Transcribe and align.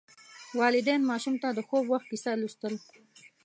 والدین 0.59 1.01
ماشوم 1.09 1.35
ته 1.41 1.47
د 1.53 1.59
خوب 1.67 1.85
وخت 1.93 2.05
کیسه 2.11 2.31
لوستل. 2.41 2.73